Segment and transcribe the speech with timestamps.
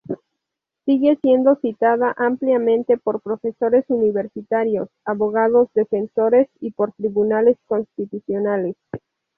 [0.85, 8.75] Sigue siendo citada ampliamente por profesores universitarios, abogados defensores y por tribunales constitucionales.